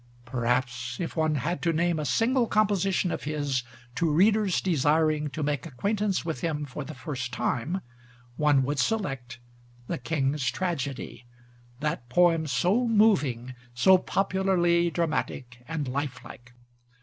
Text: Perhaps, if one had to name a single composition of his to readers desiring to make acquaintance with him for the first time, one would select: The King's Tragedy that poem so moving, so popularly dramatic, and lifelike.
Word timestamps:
Perhaps, 0.25 0.99
if 0.99 1.15
one 1.15 1.35
had 1.35 1.61
to 1.61 1.71
name 1.71 1.99
a 1.99 2.05
single 2.05 2.47
composition 2.47 3.11
of 3.11 3.25
his 3.25 3.61
to 3.93 4.09
readers 4.09 4.59
desiring 4.59 5.29
to 5.29 5.43
make 5.43 5.67
acquaintance 5.67 6.25
with 6.25 6.41
him 6.41 6.65
for 6.65 6.83
the 6.83 6.95
first 6.95 7.31
time, 7.31 7.81
one 8.35 8.63
would 8.63 8.79
select: 8.79 9.37
The 9.85 9.99
King's 9.99 10.49
Tragedy 10.49 11.27
that 11.81 12.09
poem 12.09 12.47
so 12.47 12.87
moving, 12.87 13.53
so 13.75 13.99
popularly 13.99 14.89
dramatic, 14.89 15.61
and 15.67 15.87
lifelike. 15.87 16.53